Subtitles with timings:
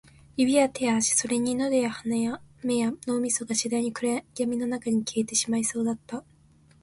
[0.35, 6.23] 指や手や足、それに喉や鼻や目や脳みそが、次第に暗闇の中に消えてしまいそうだった